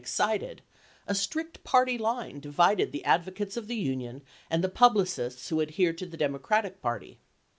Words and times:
excited, 0.03 0.63
a 1.05 1.13
strict 1.13 1.63
party 1.63 1.95
line 1.95 2.39
divided 2.39 2.91
the 2.91 3.05
advocates 3.05 3.55
of 3.55 3.67
the 3.67 3.75
Union 3.75 4.23
and 4.49 4.63
the 4.63 4.67
publicists 4.67 5.49
who 5.49 5.61
adhered 5.61 5.95
to 5.99 6.07
the 6.07 6.17
Democratic 6.17 6.81
party. 6.81 7.19